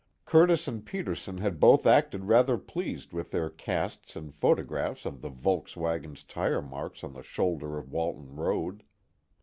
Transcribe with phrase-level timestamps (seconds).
[0.25, 5.29] Curtis and Peterson had both acted rather pleased with their casts and photographs of the
[5.29, 8.81] Volkswagen's tire marks on the shoulder of Walton Road.